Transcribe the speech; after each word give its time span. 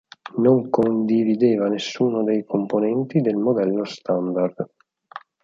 Non 0.39 0.71
condivideva 0.71 1.67
nessuno 1.67 2.23
dei 2.23 2.43
componenti 2.43 3.21
del 3.21 3.35
modello 3.35 3.83
standard. 3.85 4.67